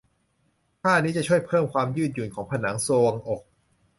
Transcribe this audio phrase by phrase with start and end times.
[0.81, 3.41] ท่านี้จะช่วยเพิ่มความยืดหยุ่นของผนังทรวงอก